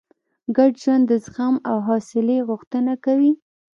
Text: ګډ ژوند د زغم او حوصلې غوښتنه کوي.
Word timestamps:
ګډ 0.57 0.73
ژوند 0.83 1.03
د 1.07 1.13
زغم 1.25 1.55
او 1.69 1.77
حوصلې 1.87 2.37
غوښتنه 2.47 2.93
کوي. 3.05 3.33